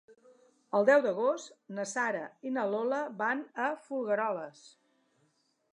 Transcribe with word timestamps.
El 0.77 0.87
deu 0.89 1.03
d'agost 1.05 1.51
na 1.79 1.85
Sara 1.91 2.23
i 2.51 2.55
na 2.57 2.65
Lola 2.73 3.01
van 3.21 3.45
a 3.67 3.69
Folgueroles. 3.87 4.65